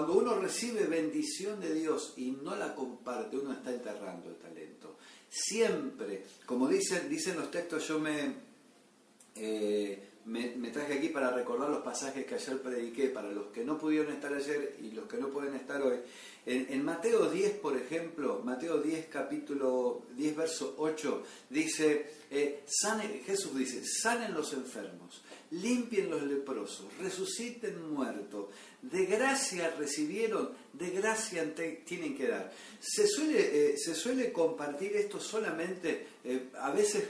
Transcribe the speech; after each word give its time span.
cuando 0.00 0.18
uno 0.18 0.40
recibe 0.40 0.84
bendición 0.86 1.60
de 1.60 1.74
Dios 1.74 2.14
y 2.16 2.30
no 2.30 2.56
la 2.56 2.74
comparte, 2.74 3.36
uno 3.36 3.52
está 3.52 3.70
enterrando 3.70 4.30
el 4.30 4.36
talento. 4.36 4.96
Siempre, 5.28 6.24
como 6.46 6.68
dicen, 6.68 7.06
dicen 7.10 7.36
los 7.36 7.50
textos, 7.50 7.86
yo 7.86 7.98
me, 7.98 8.34
eh, 9.36 10.10
me, 10.24 10.70
traje 10.70 10.94
aquí 10.94 11.08
para 11.08 11.30
recordar 11.32 11.68
los 11.68 11.82
pasajes 11.82 12.24
que 12.24 12.34
ayer 12.36 12.62
prediqué, 12.62 13.08
para 13.08 13.30
los 13.30 13.48
que 13.48 13.62
no 13.62 13.76
pudieron 13.76 14.10
estar 14.12 14.32
ayer 14.32 14.76
y 14.80 14.92
los 14.92 15.06
que 15.06 15.18
no 15.18 15.28
pueden 15.28 15.54
estar 15.54 15.82
hoy. 15.82 15.98
En, 16.46 16.82
Mateo 16.82 17.30
10, 17.30 17.58
por 17.58 17.76
ejemplo, 17.76 18.40
Mateo 18.42 18.78
10, 18.78 19.08
capítulo 19.08 20.06
10, 20.16 20.36
verso 20.36 20.74
8, 20.78 21.22
dice, 21.50 22.10
eh, 22.30 22.64
Jesús 23.26 23.54
dice, 23.54 23.82
sanen 23.84 24.32
los 24.32 24.54
enfermos, 24.54 25.22
limpien 25.50 26.08
los 26.10 26.22
leprosos, 26.22 26.86
resuciten 26.98 27.92
muertos, 27.92 28.46
de 29.00 29.06
gracia 29.06 29.74
recibieron, 29.78 30.50
de 30.72 30.90
gracia 30.90 31.54
tienen 31.84 32.16
que 32.16 32.28
dar. 32.28 32.52
Se 32.80 33.06
suele, 33.06 33.72
eh, 33.72 33.78
se 33.78 33.94
suele 33.94 34.32
compartir 34.32 34.96
esto 34.96 35.20
solamente, 35.20 36.06
eh, 36.24 36.48
a 36.58 36.70
veces 36.70 37.04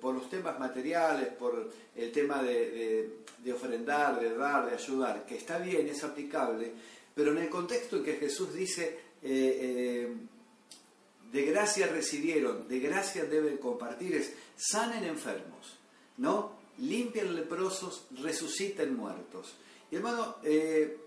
por 0.00 0.16
los 0.16 0.28
temas 0.28 0.58
materiales, 0.58 1.28
por 1.28 1.70
el 1.94 2.10
tema 2.10 2.42
de, 2.42 3.08
ofrendar, 3.54 4.18
de 4.18 4.36
dar, 4.36 4.68
de 4.68 4.74
ayudar, 4.74 5.24
que 5.24 5.36
está 5.36 5.58
bien, 5.58 5.86
es 5.86 6.02
aplicable, 6.02 6.72
pero 7.14 7.30
en 7.30 7.38
el 7.38 7.48
contexto 7.48 7.98
en 7.98 8.04
que 8.04 8.14
Jesús 8.14 8.52
dice, 8.52 8.98
eh, 9.22 9.58
eh, 9.60 10.16
de 11.32 11.42
gracia 11.42 11.88
recibieron, 11.88 12.68
de 12.68 12.78
gracia 12.78 13.24
deben 13.24 13.58
compartir, 13.58 14.14
es 14.14 14.32
sanen 14.56 15.04
enfermos, 15.04 15.76
¿no? 16.16 16.52
Limpian 16.78 17.34
leprosos, 17.34 18.06
resuciten 18.22 18.96
muertos. 18.96 19.54
Y 19.90 19.96
hermano, 19.96 20.36
eh, 20.42 20.98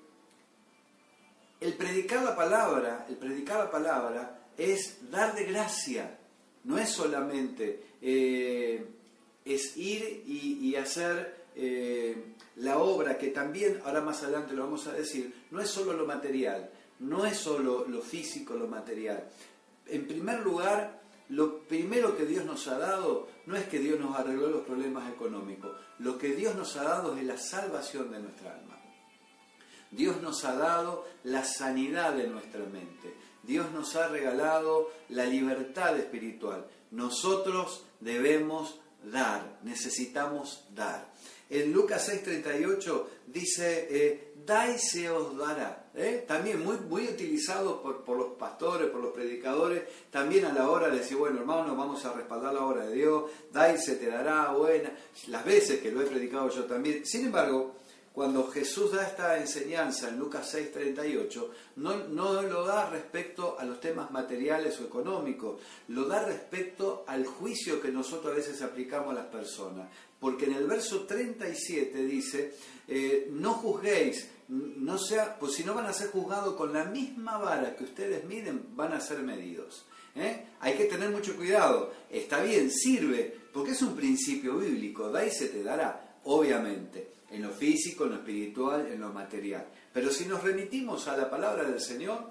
el 1.59 1.73
predicar 1.73 2.23
la 2.23 2.35
palabra, 2.35 3.05
el 3.09 3.15
predicar 3.17 3.59
la 3.59 3.71
palabra 3.71 4.39
es 4.57 5.11
dar 5.11 5.35
de 5.35 5.45
gracia, 5.45 6.17
no 6.63 6.77
es 6.77 6.89
solamente 6.89 7.85
es 8.01 9.77
ir 9.77 10.23
y 10.25 10.75
hacer 10.75 11.35
la 12.57 12.77
obra, 12.79 13.17
que 13.17 13.27
también, 13.27 13.81
ahora 13.85 14.01
más 14.01 14.23
adelante 14.23 14.53
lo 14.53 14.63
vamos 14.63 14.87
a 14.87 14.93
decir, 14.93 15.33
no 15.51 15.61
es 15.61 15.69
solo 15.69 15.93
lo 15.93 16.05
material, 16.05 16.69
no 16.99 17.25
es 17.25 17.37
solo 17.37 17.85
lo 17.87 18.01
físico, 18.01 18.53
lo 18.55 18.67
material. 18.67 19.27
En 19.87 20.07
primer 20.07 20.41
lugar, 20.41 21.00
lo 21.31 21.59
primero 21.59 22.17
que 22.17 22.25
Dios 22.25 22.43
nos 22.43 22.67
ha 22.67 22.77
dado 22.77 23.29
no 23.45 23.55
es 23.55 23.65
que 23.67 23.79
Dios 23.79 23.97
nos 23.97 24.17
arregló 24.17 24.47
los 24.47 24.65
problemas 24.65 25.09
económicos, 25.09 25.71
lo 25.99 26.17
que 26.17 26.35
Dios 26.35 26.55
nos 26.55 26.75
ha 26.75 26.83
dado 26.83 27.15
es 27.15 27.23
la 27.23 27.37
salvación 27.37 28.11
de 28.11 28.19
nuestra 28.19 28.53
alma. 28.53 28.77
Dios 29.91 30.21
nos 30.21 30.43
ha 30.43 30.55
dado 30.55 31.05
la 31.23 31.45
sanidad 31.45 32.13
de 32.13 32.27
nuestra 32.27 32.59
mente. 32.65 33.15
Dios 33.43 33.71
nos 33.71 33.95
ha 33.95 34.09
regalado 34.09 34.91
la 35.07 35.25
libertad 35.25 35.97
espiritual. 35.97 36.65
Nosotros 36.91 37.85
debemos 38.01 38.81
dar, 39.03 39.59
necesitamos 39.63 40.65
dar. 40.75 41.13
En 41.51 41.73
Lucas 41.73 42.09
6:38 42.09 43.05
dice, 43.27 43.87
eh, 43.89 44.31
se 44.77 45.09
os 45.09 45.37
dará. 45.37 45.91
¿eh? 45.95 46.25
También 46.27 46.63
muy, 46.63 46.77
muy 46.77 47.07
utilizado 47.07 47.81
por, 47.81 48.17
los 48.17 48.33
pastores, 48.37 48.89
por 48.89 49.01
los 49.01 49.13
predicadores, 49.13 49.83
también 50.09 50.45
a 50.45 50.53
la 50.53 50.69
hora 50.69 50.89
de 50.89 50.99
decir, 50.99 51.17
bueno 51.17 51.39
hermano, 51.39 51.75
vamos 51.75 52.03
a 52.05 52.13
respaldar 52.13 52.53
la 52.53 52.65
obra 52.65 52.85
de 52.85 52.95
Dios, 52.95 53.29
da 53.51 53.77
se 53.77 53.95
te 53.95 54.07
dará, 54.07 54.51
buena, 54.51 54.91
las 55.27 55.45
veces 55.45 55.79
que 55.81 55.91
lo 55.91 56.01
he 56.01 56.05
predicado 56.05 56.49
yo 56.49 56.65
también. 56.65 57.05
Sin 57.05 57.25
embargo, 57.25 57.75
cuando 58.13 58.47
Jesús 58.47 58.91
da 58.91 59.07
esta 59.07 59.39
enseñanza 59.39 60.09
en 60.09 60.19
Lucas 60.19 60.53
6:38, 60.53 61.49
no, 61.77 62.07
no 62.09 62.41
lo 62.41 62.65
da 62.65 62.89
respecto 62.89 63.57
a 63.57 63.63
los 63.63 63.79
temas 63.79 64.11
materiales 64.11 64.79
o 64.79 64.83
económicos, 64.83 65.61
lo 65.87 66.05
da 66.05 66.25
respecto 66.25 67.05
al 67.07 67.25
juicio 67.25 67.81
que 67.81 67.89
nosotros 67.89 68.33
a 68.33 68.35
veces 68.35 68.61
aplicamos 68.61 69.11
a 69.11 69.19
las 69.19 69.27
personas. 69.27 69.89
Porque 70.19 70.45
en 70.45 70.53
el 70.53 70.67
verso 70.67 71.05
37 71.05 72.03
dice, 72.03 72.53
eh, 72.87 73.29
no 73.31 73.53
juzguéis, 73.53 74.27
no 74.49 74.97
sea, 74.97 75.39
pues 75.39 75.53
si 75.53 75.63
no 75.63 75.73
van 75.73 75.85
a 75.85 75.93
ser 75.93 76.11
juzgados 76.11 76.55
con 76.55 76.73
la 76.73 76.83
misma 76.83 77.37
vara 77.37 77.75
que 77.75 77.85
ustedes 77.85 78.25
miden, 78.25 78.75
van 78.75 78.93
a 78.93 78.99
ser 78.99 79.19
medidos. 79.19 79.85
¿eh? 80.15 80.47
Hay 80.59 80.75
que 80.75 80.85
tener 80.85 81.09
mucho 81.09 81.35
cuidado. 81.35 81.93
Está 82.09 82.43
bien, 82.43 82.69
sirve, 82.69 83.35
porque 83.53 83.71
es 83.71 83.81
un 83.81 83.95
principio 83.95 84.57
bíblico, 84.57 85.09
da 85.09 85.25
y 85.25 85.31
se 85.31 85.47
te 85.47 85.63
dará, 85.63 86.10
obviamente 86.25 87.11
en 87.31 87.43
lo 87.43 87.51
físico, 87.51 88.03
en 88.03 88.11
lo 88.11 88.15
espiritual, 88.17 88.87
en 88.91 88.99
lo 88.99 89.09
material. 89.09 89.65
Pero 89.93 90.11
si 90.11 90.25
nos 90.25 90.43
remitimos 90.43 91.07
a 91.07 91.17
la 91.17 91.29
palabra 91.29 91.63
del 91.63 91.79
Señor, 91.79 92.29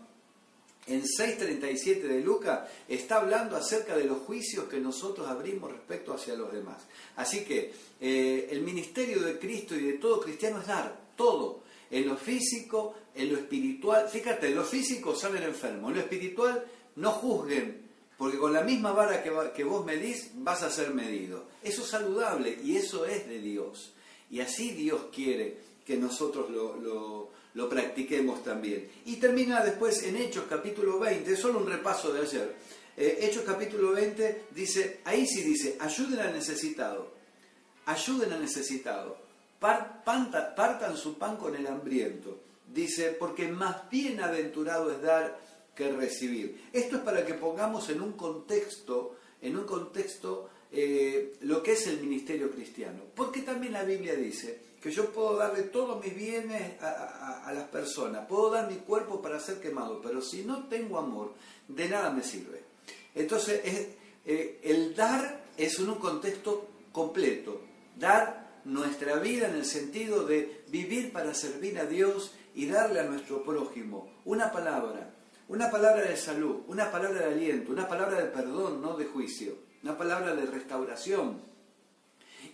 en 0.87 1.03
6.37 1.03 2.03
de 2.03 2.21
Lucas 2.21 2.69
está 2.89 3.17
hablando 3.17 3.57
acerca 3.57 3.97
de 3.97 4.05
los 4.05 4.19
juicios 4.19 4.65
que 4.65 4.79
nosotros 4.79 5.29
abrimos 5.29 5.71
respecto 5.71 6.13
hacia 6.13 6.35
los 6.35 6.53
demás. 6.53 6.79
Así 7.17 7.45
que 7.45 7.73
eh, 8.01 8.49
el 8.51 8.63
ministerio 8.63 9.23
de 9.23 9.39
Cristo 9.39 9.77
y 9.77 9.85
de 9.85 9.93
todo 9.95 10.21
cristiano 10.21 10.61
es 10.61 10.67
dar 10.67 10.99
todo, 11.17 11.63
en 11.91 12.07
lo 12.07 12.17
físico, 12.17 12.95
en 13.15 13.33
lo 13.33 13.39
espiritual. 13.39 14.09
Fíjate, 14.09 14.49
en 14.49 14.57
lo 14.57 14.65
físico 14.65 15.15
salen 15.15 15.43
enfermos, 15.43 15.91
en 15.91 15.97
lo 15.97 16.03
espiritual 16.03 16.65
no 16.97 17.11
juzguen, 17.13 17.90
porque 18.21 18.37
con 18.37 18.53
la 18.53 18.61
misma 18.61 18.93
vara 18.93 19.23
que, 19.23 19.33
que 19.57 19.65
vos 19.65 19.83
medís 19.83 20.33
vas 20.35 20.63
a 20.63 20.69
ser 20.69 20.93
medido. 20.93 21.47
Eso 21.63 21.81
es 21.81 21.89
saludable 21.89 22.59
y 22.63 22.77
eso 22.77 23.07
es 23.07 23.27
de 23.27 23.39
Dios. 23.39 23.95
Y 24.31 24.41
así 24.41 24.73
Dios 24.73 25.07
quiere 25.11 25.57
que 25.87 25.97
nosotros 25.97 26.51
lo, 26.51 27.71
practiquemos 27.71 28.45
también. 28.45 28.91
Y 29.07 29.17
termina 29.17 29.65
después 29.65 30.03
en 30.03 30.19
Hechos 30.19 30.45
capítulo 30.51 30.99
20, 30.99 31.35
solo 31.35 31.61
un 31.61 31.67
repaso 31.67 32.13
de 32.13 32.21
ayer. 32.21 32.57
Eh, 32.95 33.21
Hechos 33.23 33.43
capítulo 33.43 33.93
20 33.93 34.49
dice, 34.51 35.01
ahí 35.07 35.27
sí 35.27 35.41
dice, 35.41 35.79
ayuden 35.81 36.21
al 36.21 36.35
necesitado, 36.35 37.15
ayuden 37.87 38.35
al 38.35 38.43
necesitado, 38.43 39.17
partan 39.59 40.95
su 40.99 41.17
pan 41.17 41.39
con 41.39 41.57
el 41.57 41.67
hambriento. 41.67 42.39
Dice, 42.71 43.17
porque 43.19 43.49
más 43.49 43.89
bienaventurado 43.89 44.93
es 44.93 45.01
dar 45.01 45.50
recibir. 45.89 46.69
Esto 46.73 46.97
es 46.97 47.03
para 47.03 47.25
que 47.25 47.35
pongamos 47.35 47.89
en 47.89 48.01
un 48.01 48.13
contexto, 48.13 49.17
en 49.41 49.57
un 49.57 49.65
contexto 49.65 50.51
eh, 50.73 51.37
lo 51.41 51.63
que 51.63 51.73
es 51.73 51.87
el 51.87 52.01
ministerio 52.01 52.51
cristiano. 52.51 53.03
Porque 53.15 53.43
también 53.43 53.73
la 53.73 53.85
Biblia 53.85 54.15
dice 54.15 54.61
que 54.81 54.91
yo 54.91 55.11
puedo 55.11 55.37
darle 55.37 55.65
todos 55.65 56.03
mis 56.03 56.15
bienes 56.15 56.81
a, 56.81 57.53
las 57.53 57.69
personas, 57.69 58.27
puedo 58.27 58.51
dar 58.51 58.71
mi 58.71 58.77
cuerpo 58.77 59.21
para 59.21 59.41
ser 59.41 59.61
quemado, 59.61 60.01
pero 60.01 60.23
si 60.23 60.45
no 60.45 60.69
tengo 60.69 60.99
amor, 60.99 61.35
de 61.69 61.89
nada 61.89 62.11
me 62.11 62.23
sirve. 62.23 62.63
Entonces, 63.15 63.61
eh, 63.65 64.61
el 64.63 64.95
dar 64.95 65.45
es 65.57 65.79
en 65.79 65.91
un 65.91 65.97
contexto 65.97 66.69
completo. 66.93 67.61
Dar 67.97 68.61
nuestra 68.65 69.17
vida 69.17 69.49
en 69.49 69.57
el 69.57 69.65
sentido 69.65 70.25
de 70.25 70.63
vivir 70.69 71.13
para 71.13 71.35
servir 71.35 71.79
a 71.79 71.87
Dios 71.87 72.33
y 72.55 72.67
darle 72.67 73.01
a 73.01 73.05
nuestro 73.05 73.43
prójimo 73.43 74.11
una 74.25 74.53
palabra, 74.53 75.15
una 75.51 75.71
palabra 75.71 76.03
de 76.03 76.17
salud, 76.17 76.63
una 76.69 76.91
palabra 76.91 77.21
de 77.21 77.35
aliento, 77.35 77.73
una 77.73 77.87
palabra 77.87 78.21
de 78.23 78.29
perdón, 78.31 78.81
no 78.81 78.97
de 78.97 79.05
juicio 79.05 79.71
una 79.83 79.97
palabra 79.97 80.35
de 80.35 80.47
restauración. 80.47 81.41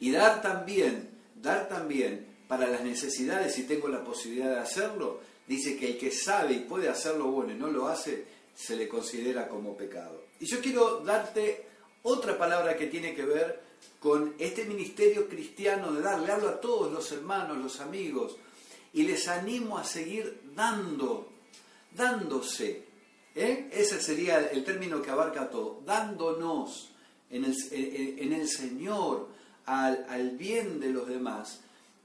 Y 0.00 0.10
dar 0.10 0.42
también, 0.42 1.10
dar 1.36 1.68
también 1.68 2.26
para 2.48 2.66
las 2.68 2.82
necesidades, 2.82 3.54
si 3.54 3.64
tengo 3.64 3.88
la 3.88 4.04
posibilidad 4.04 4.50
de 4.50 4.60
hacerlo, 4.60 5.20
dice 5.46 5.76
que 5.76 5.88
el 5.88 5.98
que 5.98 6.10
sabe 6.10 6.54
y 6.54 6.60
puede 6.60 6.88
hacerlo 6.88 7.26
bueno 7.26 7.52
y 7.52 7.56
no 7.56 7.68
lo 7.68 7.88
hace, 7.88 8.24
se 8.54 8.76
le 8.76 8.88
considera 8.88 9.48
como 9.48 9.76
pecado. 9.76 10.24
Y 10.38 10.46
yo 10.46 10.60
quiero 10.60 11.00
darte 11.00 11.66
otra 12.02 12.38
palabra 12.38 12.76
que 12.76 12.86
tiene 12.86 13.14
que 13.14 13.24
ver 13.24 13.60
con 13.98 14.34
este 14.38 14.64
ministerio 14.64 15.28
cristiano 15.28 15.92
de 15.92 16.02
dar. 16.02 16.20
Le 16.20 16.32
hablo 16.32 16.48
a 16.48 16.60
todos 16.60 16.92
los 16.92 17.10
hermanos, 17.12 17.58
los 17.58 17.80
amigos, 17.80 18.36
y 18.92 19.02
les 19.02 19.26
animo 19.28 19.76
a 19.76 19.84
seguir 19.84 20.40
dando, 20.54 21.28
dándose. 21.92 22.85
¿Eh? 23.36 23.68
Ese 23.70 24.00
sería 24.00 24.48
el 24.50 24.64
término 24.64 25.00
que 25.00 25.10
abarca 25.10 25.48
todo, 25.48 25.82
dándonos 25.84 26.90
en 27.30 27.44
el, 27.44 28.48
Señor, 28.48 29.28
al, 29.66 30.30
bien 30.36 30.80
de 30.80 30.90
los 30.90 31.06
demás, 31.06 31.60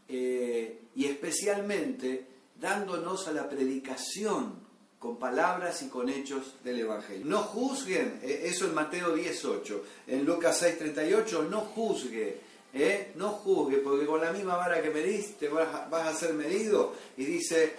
eh, 0.08 0.82
y 0.96 1.06
especialmente 1.06 2.26
dándonos 2.60 3.28
a 3.28 3.32
la 3.32 3.48
predicación 3.48 4.70
con 5.00 5.18
palabras 5.18 5.82
y 5.82 5.88
con 5.88 6.10
hechos 6.10 6.56
del 6.64 6.82
Evangelio. 6.82 7.26
No 7.26 7.40
juzguen, 7.40 8.20
eh, 8.22 8.42
eso 8.46 8.66
en 8.66 8.76
Mateo 8.76 9.16
18, 9.16 9.84
en 10.08 10.26
Lucas 10.26 10.62
6:38, 10.62 11.48
no 11.50 11.62
juzgue, 11.62 12.38
eh, 12.74 13.12
no 13.16 13.30
juzgue, 13.30 13.78
porque 13.78 14.06
con 14.06 14.22
la 14.22 14.32
misma 14.32 14.58
vara 14.58 14.82
que 14.82 14.90
me 14.90 15.02
diste 15.02 15.48
vas, 15.48 16.08
a 16.08 16.14
ser 16.14 16.34
medido, 16.34 16.94
y 17.18 17.26
dice, 17.26 17.76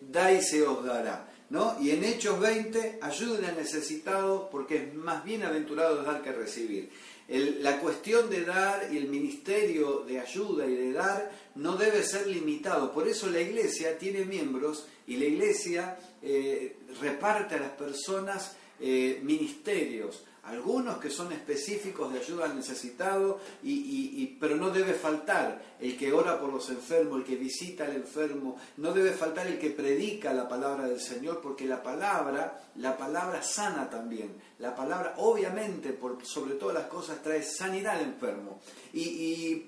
da 0.00 0.32
y 0.32 0.42
se 0.42 0.62
os 0.62 0.84
dará. 0.84 1.35
Y 1.80 1.90
en 1.90 2.04
Hechos 2.04 2.40
20, 2.40 2.98
ayuden 3.00 3.44
al 3.44 3.56
necesitado 3.56 4.50
porque 4.50 4.76
es 4.76 4.94
más 4.94 5.24
bienaventurado 5.24 6.02
dar 6.02 6.22
que 6.22 6.32
recibir. 6.32 6.90
la 7.28 7.80
cuestión 7.80 8.28
de 8.30 8.44
dar 8.44 8.88
y 8.92 8.96
el 8.96 9.08
ministerio 9.08 10.04
de 10.06 10.20
ayuda 10.20 10.66
y 10.66 10.74
de 10.74 10.92
dar 10.92 11.30
no 11.54 11.76
debe 11.76 12.02
ser 12.02 12.26
limitado. 12.26 12.92
Por 12.92 13.06
eso 13.06 13.28
la 13.28 13.40
iglesia 13.40 13.96
tiene 13.98 14.24
miembros 14.24 14.86
y 15.06 15.16
la 15.16 15.24
iglesia 15.24 15.96
eh, 16.22 16.76
reparte 17.00 17.54
a 17.54 17.60
las 17.60 17.72
personas 17.72 18.56
eh, 18.80 19.20
ministerios 19.22 20.24
algunos 20.46 20.98
que 20.98 21.10
son 21.10 21.32
específicos 21.32 22.12
de 22.12 22.20
ayuda 22.20 22.44
al 22.44 22.56
necesitado, 22.56 23.40
y, 23.62 24.36
pero 24.38 24.56
no 24.56 24.70
debe 24.70 24.94
faltar 24.94 25.60
el 25.80 25.96
que 25.96 26.12
ora 26.12 26.40
por 26.40 26.52
los 26.52 26.70
enfermos, 26.70 27.18
el 27.18 27.24
que 27.24 27.36
visita 27.36 27.84
al 27.84 27.96
enfermo, 27.96 28.56
no 28.76 28.92
debe 28.92 29.10
faltar 29.12 29.48
el 29.48 29.58
que 29.58 29.70
predica 29.70 30.32
la 30.32 30.48
palabra 30.48 30.86
del 30.86 31.00
Señor, 31.00 31.40
porque 31.40 31.64
la 31.64 31.82
palabra, 31.82 32.60
la 32.76 32.96
palabra 32.96 33.42
sana 33.42 33.90
también, 33.90 34.34
la 34.60 34.74
palabra 34.74 35.14
obviamente, 35.18 35.92
por 35.92 36.24
sobre 36.24 36.54
todas 36.54 36.74
las 36.74 36.86
cosas, 36.86 37.22
trae 37.22 37.42
sanidad 37.42 37.96
al 37.96 38.02
enfermo. 38.02 38.60
Y, 38.92 39.66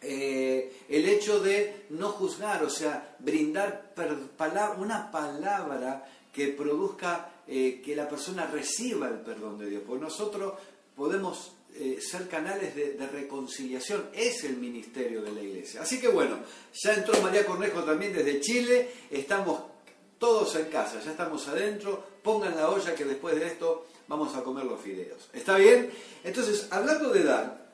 eh, 0.00 0.84
el 0.88 1.08
hecho 1.08 1.40
de 1.40 1.86
no 1.90 2.10
juzgar, 2.10 2.62
o 2.62 2.70
sea, 2.70 3.16
brindar 3.18 3.92
una 4.78 5.10
palabra 5.10 6.06
que 6.32 6.48
produzca 6.48 7.30
eh, 7.50 7.80
que 7.82 7.96
la 7.96 8.06
persona 8.06 8.46
reciba 8.46 9.08
el 9.08 9.20
perdón 9.20 9.58
de 9.58 9.70
Dios, 9.70 9.82
porque 9.86 10.04
nosotros 10.04 10.52
podemos 10.94 11.52
eh, 11.74 11.98
ser 12.00 12.28
canales 12.28 12.74
de, 12.74 13.06
reconciliación, 13.06 14.10
es 14.12 14.44
el 14.44 14.58
ministerio 14.58 15.22
de 15.22 15.32
la 15.32 15.40
iglesia. 15.40 15.80
Así 15.80 15.98
que 15.98 16.08
bueno, 16.08 16.40
ya 16.74 16.92
entró 16.92 17.18
María 17.22 17.46
Cornejo 17.46 17.84
también 17.84 18.12
desde 18.12 18.40
Chile, 18.40 18.90
estamos 19.10 19.62
todos 20.18 20.56
en 20.56 20.66
casa, 20.66 21.00
ya 21.00 21.12
estamos 21.12 21.48
adentro, 21.48 22.04
pongan 22.22 22.54
la 22.54 22.68
olla 22.68 22.94
que 22.94 23.04
después 23.04 23.34
de 23.36 23.46
esto 23.46 23.86
vamos 24.08 24.34
a 24.34 24.42
comer 24.42 24.64
los 24.64 24.80
fideos. 24.80 25.30
¿Está 25.32 25.56
bien? 25.56 25.90
Entonces, 26.24 26.68
hablando 26.70 27.10
de 27.10 27.22
dar, 27.22 27.66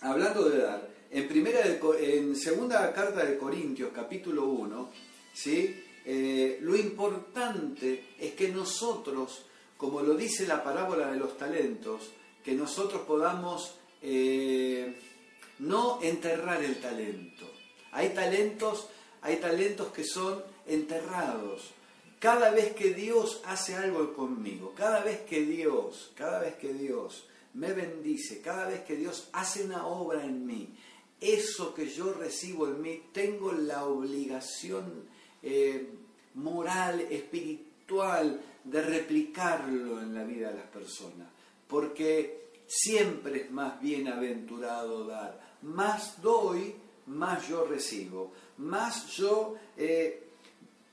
hablando 0.00 0.48
de 0.48 0.58
dar, 0.58 0.88
en, 1.10 1.28
primera 1.28 1.60
en 1.66 2.36
segunda 2.36 2.92
carta 2.94 3.24
de 3.24 3.36
Corintios, 3.36 3.90
capítulo 3.92 4.46
1, 4.46 4.90
¿sí? 5.34 5.84
Eh, 6.04 6.58
lo 6.62 6.76
importante 6.76 8.14
es 8.18 8.32
que 8.32 8.48
nosotros, 8.48 9.44
como 9.76 10.00
lo 10.00 10.14
dice 10.14 10.46
la 10.46 10.64
parábola 10.64 11.10
de 11.10 11.18
los 11.18 11.36
talentos, 11.36 12.10
que 12.44 12.52
nosotros 12.52 13.02
podamos 13.02 13.74
eh, 14.02 14.98
no 15.58 16.00
enterrar 16.02 16.62
el 16.62 16.80
talento. 16.80 17.50
Hay 17.92 18.10
talentos, 18.10 18.88
hay 19.20 19.36
talentos 19.36 19.92
que 19.92 20.04
son 20.04 20.42
enterrados. 20.66 21.72
Cada 22.18 22.50
vez 22.50 22.74
que 22.74 22.94
Dios 22.94 23.42
hace 23.44 23.74
algo 23.74 24.14
conmigo, 24.14 24.74
cada 24.76 25.00
vez 25.00 25.20
que 25.20 25.42
Dios, 25.42 26.12
cada 26.14 26.40
vez 26.40 26.54
que 26.56 26.72
Dios 26.72 27.26
me 27.54 27.72
bendice, 27.72 28.40
cada 28.40 28.68
vez 28.68 28.82
que 28.82 28.96
Dios 28.96 29.28
hace 29.32 29.64
una 29.64 29.86
obra 29.86 30.24
en 30.24 30.46
mí, 30.46 30.68
eso 31.20 31.74
que 31.74 31.88
yo 31.88 32.12
recibo 32.14 32.66
en 32.66 32.80
mí, 32.80 33.02
tengo 33.12 33.52
la 33.52 33.84
obligación 33.84 35.08
eh, 35.42 35.88
moral, 36.34 37.00
espiritual, 37.00 38.40
de 38.64 38.82
replicarlo 38.82 40.00
en 40.00 40.14
la 40.14 40.24
vida 40.24 40.50
de 40.50 40.58
las 40.58 40.66
personas. 40.66 41.28
Porque 41.66 42.40
siempre 42.66 43.42
es 43.42 43.50
más 43.50 43.80
bienaventurado 43.80 45.06
dar. 45.06 45.58
Más 45.62 46.20
doy, 46.22 46.74
más 47.06 47.48
yo 47.48 47.64
recibo. 47.64 48.32
Más 48.58 49.08
yo, 49.08 49.56
eh, 49.76 50.22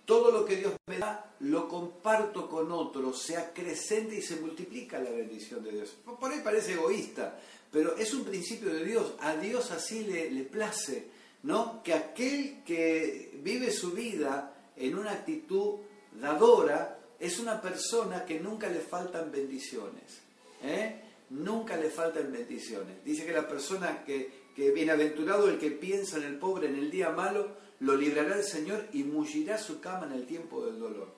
todo 0.05 0.31
lo 0.31 0.45
que 0.45 0.55
Dios 0.55 0.73
me 0.87 0.97
da, 0.97 1.33
lo 1.41 1.67
comparto 1.67 2.49
con 2.49 2.71
otros, 2.71 3.21
se 3.21 3.37
acrecenta 3.37 4.15
y 4.15 4.21
se 4.21 4.37
multiplica 4.37 4.99
la 4.99 5.11
bendición 5.11 5.63
de 5.63 5.71
Dios. 5.71 5.95
Por 6.19 6.31
ahí 6.31 6.39
parece 6.43 6.73
egoísta, 6.73 7.37
pero 7.71 7.95
es 7.95 8.13
un 8.13 8.23
principio 8.23 8.73
de 8.73 8.85
Dios. 8.85 9.13
A 9.19 9.35
Dios 9.35 9.69
así 9.71 10.03
le, 10.03 10.31
le 10.31 10.43
place 10.43 11.16
¿no? 11.43 11.81
Que 11.83 11.93
aquel 11.93 12.63
que 12.63 13.39
vive 13.43 13.71
su 13.71 13.91
vida 13.91 14.53
en 14.75 14.97
una 14.97 15.11
actitud 15.11 15.79
dadora 16.13 16.99
es 17.19 17.39
una 17.39 17.61
persona 17.61 18.25
que 18.25 18.39
nunca 18.39 18.69
le 18.69 18.79
faltan 18.79 19.31
bendiciones. 19.31 20.21
¿eh? 20.63 21.01
Nunca 21.29 21.75
le 21.77 21.89
faltan 21.89 22.31
bendiciones. 22.31 23.03
Dice 23.03 23.25
que 23.25 23.33
la 23.33 23.47
persona 23.47 24.03
que, 24.05 24.31
que 24.55 24.71
bienaventurado 24.71 25.49
el 25.49 25.57
que 25.57 25.71
piensa 25.71 26.17
en 26.17 26.23
el 26.23 26.37
pobre 26.37 26.67
en 26.67 26.75
el 26.75 26.91
día 26.91 27.09
malo, 27.09 27.57
lo 27.79 27.95
librará 27.95 28.35
el 28.35 28.43
Señor 28.43 28.87
y 28.93 29.03
mullirá 29.03 29.57
su 29.57 29.79
cama 29.79 30.05
en 30.05 30.13
el 30.13 30.25
tiempo 30.25 30.65
del 30.65 30.79
dolor. 30.79 31.13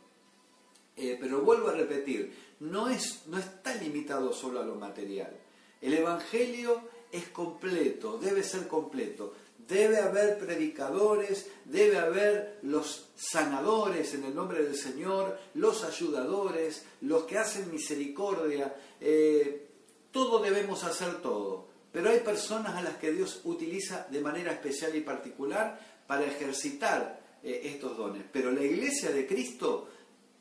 Eh, 0.96 1.18
pero 1.20 1.42
vuelvo 1.42 1.70
a 1.70 1.74
repetir, 1.74 2.34
no, 2.60 2.90
es, 2.90 3.24
no 3.28 3.38
está 3.38 3.74
limitado 3.76 4.34
solo 4.34 4.60
a 4.60 4.66
lo 4.66 4.76
material. 4.76 5.34
El 5.82 5.94
Evangelio 5.94 6.82
es 7.12 7.30
completo, 7.30 8.18
debe 8.18 8.44
ser 8.44 8.68
completo. 8.68 9.34
Debe 9.70 10.00
haber 10.00 10.40
predicadores, 10.40 11.46
debe 11.64 12.00
haber 12.00 12.58
los 12.64 13.10
sanadores 13.16 14.16
en 14.16 14.24
el 14.24 14.34
nombre 14.34 14.64
del 14.64 14.76
Señor, 14.76 15.38
los 15.54 15.84
ayudadores, 15.84 16.86
los 17.02 17.26
que 17.26 17.38
hacen 17.38 17.72
misericordia. 17.72 18.76
Eh, 19.00 19.68
todo 20.12 20.40
debemos 20.40 20.84
hacer 20.84 21.22
todo. 21.22 21.68
Pero 21.92 22.10
hay 22.10 22.22
personas 22.22 22.76
a 22.78 22.82
las 22.82 22.96
que 22.96 23.12
Dios 23.12 23.42
utiliza 23.44 24.08
de 24.10 24.22
manera 24.22 24.54
especial 24.54 24.96
y 24.96 25.02
particular 25.02 25.80
para 26.08 26.26
ejercitar 26.26 27.22
eh, 27.44 27.62
estos 27.66 27.96
dones. 27.96 28.24
Pero 28.34 28.52
la 28.52 28.64
iglesia 28.64 29.12
de 29.12 29.28
Cristo 29.28 29.88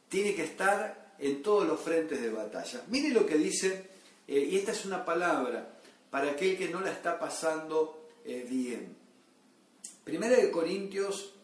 tiene 0.09 0.35
que 0.35 0.45
estar 0.45 1.17
en 1.19 1.43
todos 1.43 1.69
los 1.69 1.79
frentes 1.79 2.23
de 2.23 2.31
batalla. 2.31 2.83
Mire 2.89 3.11
lo 3.11 3.27
que 3.27 3.37
dice, 3.37 3.91
eh, 4.27 4.49
y 4.53 4.57
esta 4.57 4.73
es 4.73 4.87
una 4.87 5.05
palabra 5.05 5.81
para 6.11 6.31
aquel 6.31 6.57
que 6.57 6.71
no 6.71 6.81
la 6.81 6.93
está 6.93 7.19
pasando 7.19 8.09
bien. 8.25 8.98
Primera 10.09 10.37
de 10.37 10.51
Corintios, 10.51 11.35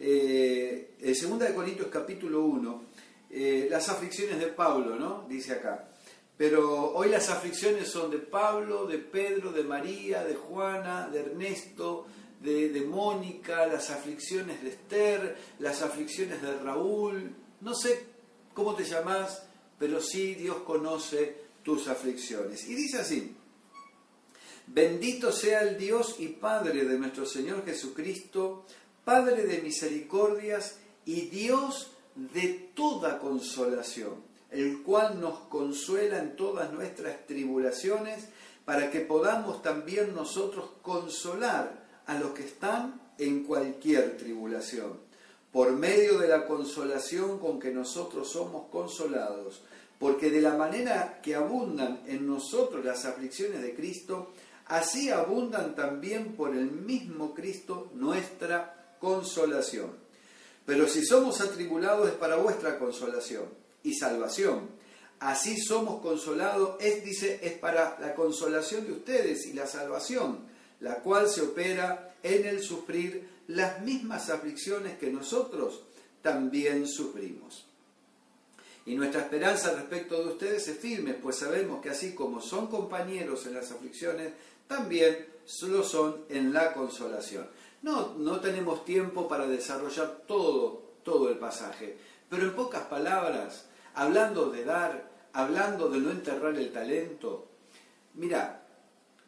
eh, 0.00 0.94
eh, 0.98 1.14
segunda 1.14 1.44
de 1.44 1.52
Corintios 1.52 1.88
capítulo 1.88 2.42
1, 2.46 2.84
eh, 3.28 3.68
las 3.70 3.90
aflicciones 3.90 4.40
de 4.40 4.46
Pablo, 4.46 4.96
¿no? 4.96 5.26
Dice 5.28 5.52
acá. 5.52 5.90
Pero 6.34 6.94
hoy 6.94 7.10
las 7.10 7.28
aflicciones 7.28 7.88
son 7.88 8.10
de 8.10 8.16
Pablo, 8.16 8.86
de 8.86 8.96
Pedro, 8.96 9.52
de 9.52 9.62
María, 9.62 10.24
de 10.24 10.36
Juana, 10.36 11.06
de 11.10 11.20
Ernesto, 11.20 12.06
de, 12.40 12.70
de 12.70 12.80
Mónica, 12.80 13.66
las 13.66 13.90
aflicciones 13.90 14.62
de 14.62 14.70
Esther, 14.70 15.36
las 15.58 15.82
aflicciones 15.82 16.40
de 16.40 16.56
Raúl. 16.60 17.30
No 17.60 17.74
sé 17.74 18.06
cómo 18.54 18.74
te 18.74 18.84
llamas, 18.84 19.42
pero 19.78 20.00
sí 20.00 20.34
Dios 20.34 20.62
conoce 20.64 21.36
tus 21.62 21.88
aflicciones. 21.88 22.70
Y 22.70 22.74
dice 22.74 23.00
así, 23.00 23.36
Bendito 24.66 25.30
sea 25.30 25.62
el 25.62 25.76
Dios 25.76 26.16
y 26.18 26.28
Padre 26.28 26.84
de 26.84 26.98
nuestro 26.98 27.26
Señor 27.26 27.64
Jesucristo, 27.64 28.64
Padre 29.04 29.44
de 29.44 29.60
misericordias 29.60 30.78
y 31.04 31.22
Dios 31.22 31.90
de 32.14 32.70
toda 32.74 33.18
consolación, 33.18 34.14
el 34.50 34.82
cual 34.82 35.20
nos 35.20 35.40
consuela 35.48 36.18
en 36.18 36.36
todas 36.36 36.72
nuestras 36.72 37.26
tribulaciones, 37.26 38.24
para 38.64 38.90
que 38.90 39.00
podamos 39.00 39.62
también 39.62 40.14
nosotros 40.14 40.70
consolar 40.80 41.84
a 42.06 42.18
los 42.18 42.32
que 42.32 42.44
están 42.44 43.00
en 43.18 43.44
cualquier 43.44 44.16
tribulación, 44.16 44.98
por 45.52 45.72
medio 45.72 46.18
de 46.18 46.28
la 46.28 46.46
consolación 46.46 47.38
con 47.38 47.60
que 47.60 47.70
nosotros 47.70 48.30
somos 48.30 48.68
consolados, 48.70 49.62
porque 49.98 50.30
de 50.30 50.40
la 50.40 50.54
manera 50.54 51.20
que 51.22 51.34
abundan 51.34 52.00
en 52.06 52.26
nosotros 52.26 52.84
las 52.84 53.04
aflicciones 53.04 53.62
de 53.62 53.74
Cristo, 53.74 54.32
así 54.66 55.10
abundan 55.10 55.74
también 55.74 56.34
por 56.34 56.56
el 56.56 56.70
mismo 56.70 57.34
Cristo 57.34 57.90
nuestra 57.94 58.96
consolación. 59.00 59.90
Pero 60.66 60.88
si 60.88 61.04
somos 61.04 61.40
atribulados 61.40 62.08
es 62.08 62.14
para 62.14 62.36
vuestra 62.36 62.78
consolación 62.78 63.44
y 63.82 63.94
salvación. 63.94 64.68
Así 65.20 65.58
somos 65.60 66.00
consolados, 66.02 66.76
es, 66.80 67.04
dice, 67.04 67.40
es 67.42 67.52
para 67.52 67.98
la 68.00 68.14
consolación 68.14 68.86
de 68.86 68.92
ustedes 68.92 69.46
y 69.46 69.52
la 69.52 69.66
salvación, 69.66 70.40
la 70.80 70.96
cual 70.96 71.28
se 71.28 71.42
opera 71.42 72.14
en 72.22 72.46
el 72.46 72.62
sufrir 72.62 73.28
las 73.48 73.82
mismas 73.82 74.30
aflicciones 74.30 74.98
que 74.98 75.10
nosotros 75.10 75.82
también 76.22 76.86
sufrimos. 76.88 77.66
Y 78.86 78.96
nuestra 78.96 79.22
esperanza 79.22 79.74
respecto 79.74 80.22
de 80.22 80.32
ustedes 80.32 80.68
es 80.68 80.78
firme, 80.78 81.14
pues 81.14 81.36
sabemos 81.36 81.80
que 81.80 81.90
así 81.90 82.14
como 82.14 82.40
son 82.42 82.66
compañeros 82.66 83.46
en 83.46 83.54
las 83.54 83.70
aflicciones, 83.70 84.32
también 84.66 85.26
lo 85.62 85.82
son 85.82 86.24
en 86.28 86.52
la 86.52 86.72
consolación. 86.72 87.46
No, 87.82 88.14
no 88.14 88.40
tenemos 88.40 88.84
tiempo 88.84 89.28
para 89.28 89.46
desarrollar 89.46 90.22
todo, 90.26 90.94
todo 91.02 91.28
el 91.28 91.38
pasaje, 91.38 91.98
pero 92.28 92.44
en 92.44 92.54
pocas 92.54 92.82
palabras, 92.84 93.66
hablando 93.94 94.50
de 94.50 94.64
dar, 94.64 95.10
hablando 95.32 95.88
de 95.88 95.98
no 95.98 96.10
enterrar 96.10 96.56
el 96.56 96.72
talento, 96.72 97.48
mira, 98.14 98.66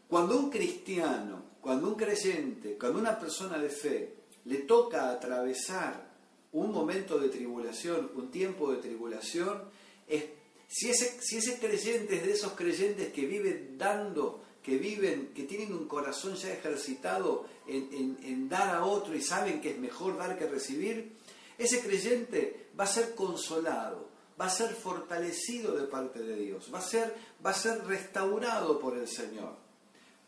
cuando 0.09 0.38
un 0.38 0.50
cristiano, 0.50 1.43
cuando 1.61 1.88
un 1.88 1.97
creyente, 1.97 2.78
cuando 2.78 2.99
una 2.99 3.19
persona 3.19 3.59
de 3.59 3.69
fe 3.69 4.14
le 4.45 4.59
toca 4.59 5.11
atravesar 5.11 6.07
un 6.52 6.73
momento 6.73 7.19
de 7.19 7.28
tribulación, 7.28 8.11
un 8.14 8.31
tiempo 8.31 8.73
de 8.73 8.78
tribulación, 8.78 9.64
es, 10.07 10.25
Si 10.69 10.90
ese, 10.90 11.21
si 11.21 11.37
ese 11.37 11.59
creyente 11.59 12.16
es 12.16 12.26
de 12.26 12.33
esos 12.33 12.52
creyentes 12.52 13.12
que 13.12 13.26
viven 13.26 13.76
dando, 13.78 14.43
que 14.66 14.78
viven, 14.78 15.28
que 15.32 15.44
tienen 15.44 15.73
un 15.73 15.87
corazón 15.87 16.35
ya 16.35 16.52
ejercitado 16.52 17.46
en, 17.68 18.49
dar 18.49 18.75
a 18.75 18.85
otro 18.85 19.14
y 19.14 19.23
saben 19.23 19.61
que 19.61 19.70
es 19.70 19.78
mejor 19.78 20.18
dar 20.18 20.37
que 20.37 20.49
recibir, 20.49 21.12
ese 21.56 21.80
creyente 21.82 22.66
va 22.78 22.82
a 22.82 22.88
ser 22.88 23.14
consolado, 23.14 24.08
va 24.38 24.46
a 24.46 24.50
ser 24.50 24.75
fortalecido 24.75 25.76
de 25.76 25.87
parte 25.87 26.18
de 26.18 26.35
Dios, 26.35 26.68
va 26.75 26.80
a 26.80 26.82
ser, 26.82 27.14
va 27.46 27.50
a 27.50 27.54
ser 27.54 27.87
restaurado 27.87 28.80
por 28.80 28.99
el 28.99 29.06
Señor. 29.06 29.54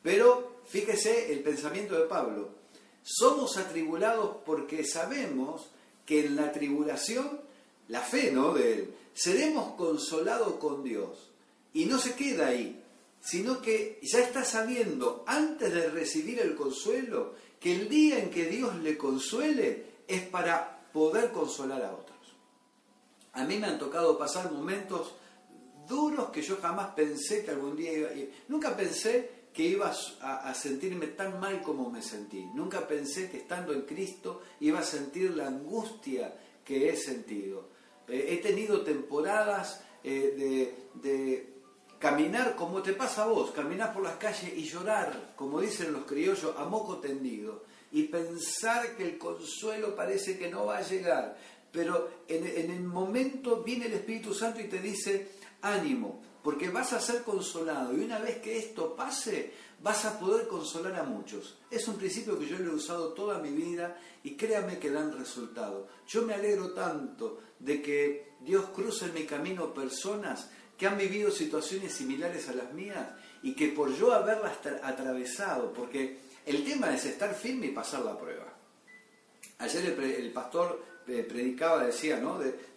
Pero 0.04 0.60
fíjese 0.66 1.32
el 1.32 1.40
pensamiento 1.40 1.98
de 1.98 2.06
Pablo, 2.06 2.50
somos 3.02 3.56
atribulados 3.56 4.36
porque 4.46 4.84
sabemos 4.84 5.68
que 6.06 6.26
en 6.26 6.36
la 6.36 6.52
tribulación, 6.52 7.40
la 7.88 8.02
fe 8.02 8.30
¿no? 8.30 8.54
de 8.54 8.72
él, 8.72 8.94
seremos 9.14 9.74
consolados 9.74 10.58
con 10.58 10.84
Dios. 10.84 11.28
Y 11.74 11.86
no 11.86 11.98
se 11.98 12.14
queda 12.14 12.46
ahí, 12.46 12.77
sino 13.20 13.60
que 13.60 13.98
ya 14.02 14.20
está 14.20 14.44
sabiendo, 14.44 15.24
antes 15.26 15.72
de 15.72 15.90
recibir 15.90 16.40
el 16.40 16.54
consuelo, 16.54 17.34
que 17.60 17.74
el 17.74 17.88
día 17.88 18.18
en 18.18 18.30
que 18.30 18.46
Dios 18.46 18.76
le 18.76 18.96
consuele 18.96 19.84
es 20.06 20.22
para 20.22 20.90
poder 20.92 21.32
consolar 21.32 21.82
a 21.82 21.92
otros. 21.92 22.18
A 23.32 23.44
mí 23.44 23.58
me 23.58 23.66
han 23.66 23.78
tocado 23.78 24.18
pasar 24.18 24.50
momentos 24.50 25.14
duros 25.88 26.30
que 26.30 26.42
yo 26.42 26.58
jamás 26.60 26.88
pensé 26.94 27.44
que 27.44 27.50
algún 27.50 27.76
día 27.76 27.92
iba 27.92 28.08
a... 28.08 28.12
Nunca 28.48 28.76
pensé 28.76 29.38
que 29.52 29.64
iba 29.64 29.92
a, 30.20 30.54
sentirme 30.54 31.08
tan 31.08 31.40
mal 31.40 31.62
como 31.62 31.90
me 31.90 32.02
sentí. 32.02 32.44
Nunca 32.54 32.86
pensé 32.86 33.30
que 33.30 33.38
estando 33.38 33.72
en 33.72 33.82
Cristo 33.82 34.42
iba 34.60 34.78
a 34.78 34.84
sentir 34.84 35.32
la 35.32 35.48
angustia 35.48 36.32
que 36.64 36.88
he 36.88 36.96
sentido. 36.96 37.70
Eh, 38.06 38.26
he 38.28 38.36
tenido 38.36 38.82
temporadas 38.82 39.82
eh, 40.04 40.76
de, 40.94 41.57
caminar 41.98 42.54
como 42.56 42.82
te 42.82 42.92
pasa 42.92 43.24
a 43.24 43.26
vos, 43.26 43.50
caminar 43.50 43.92
por 43.92 44.02
las 44.02 44.16
calles 44.16 44.52
y 44.56 44.64
llorar, 44.64 45.32
como 45.36 45.60
dicen 45.60 45.92
los 45.92 46.04
criollos, 46.04 46.54
a 46.56 46.64
moco 46.64 46.98
tendido, 46.98 47.64
y 47.90 48.04
pensar 48.04 48.96
que 48.96 49.04
el 49.04 49.18
consuelo 49.18 49.96
parece 49.96 50.38
que 50.38 50.50
no 50.50 50.66
va 50.66 50.78
a 50.78 50.82
llegar. 50.82 51.36
Pero 51.72 52.10
en, 52.28 52.46
en 52.46 52.70
el 52.70 52.82
momento 52.82 53.62
viene 53.62 53.86
el 53.86 53.94
Espíritu 53.94 54.32
Santo 54.32 54.60
y 54.60 54.68
te 54.68 54.78
dice, 54.80 55.28
ánimo, 55.62 56.22
porque 56.42 56.70
vas 56.70 56.92
a 56.92 57.00
ser 57.00 57.22
consolado 57.22 57.96
y 57.96 58.04
una 58.04 58.18
vez 58.18 58.38
que 58.38 58.56
esto 58.56 58.94
pase, 58.94 59.52
vas 59.82 60.04
a 60.04 60.18
poder 60.18 60.46
consolar 60.48 60.94
a 60.96 61.02
muchos. 61.02 61.58
Es 61.70 61.86
un 61.88 61.96
principio 61.96 62.38
que 62.38 62.46
yo 62.46 62.58
lo 62.58 62.72
he 62.72 62.76
usado 62.76 63.12
toda 63.12 63.38
mi 63.38 63.50
vida 63.50 63.98
y 64.22 64.36
créame 64.36 64.78
que 64.78 64.90
dan 64.90 65.16
resultado. 65.16 65.88
Yo 66.06 66.22
me 66.22 66.34
alegro 66.34 66.72
tanto 66.72 67.40
de 67.58 67.82
que 67.82 68.32
Dios 68.40 68.66
cruce 68.74 69.06
en 69.06 69.14
mi 69.14 69.24
camino 69.24 69.74
personas 69.74 70.50
que 70.78 70.86
han 70.86 70.96
vivido 70.96 71.30
situaciones 71.32 71.92
similares 71.92 72.48
a 72.48 72.54
las 72.54 72.72
mías 72.72 73.08
y 73.42 73.54
que 73.54 73.68
por 73.68 73.94
yo 73.94 74.12
haberlas 74.12 74.52
atravesado, 74.82 75.72
porque 75.72 76.18
el 76.46 76.64
tema 76.64 76.94
es 76.94 77.04
estar 77.04 77.34
firme 77.34 77.66
y 77.66 77.70
pasar 77.70 78.04
la 78.04 78.16
prueba. 78.16 78.46
Ayer 79.58 79.98
el, 80.00 80.30
pastor 80.30 80.84
eh, 81.08 81.26
predicaba, 81.28 81.84
decía, 81.84 82.20
¿no? 82.20 82.38
De, 82.38 82.68